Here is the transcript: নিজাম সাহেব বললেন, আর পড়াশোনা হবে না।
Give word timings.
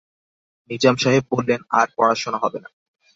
নিজাম 0.69 0.95
সাহেব 0.95 1.23
বললেন, 1.31 1.59
আর 1.69 1.87
পড়াশোনা 1.97 2.37
হবে 2.37 2.59
না। 2.59 2.69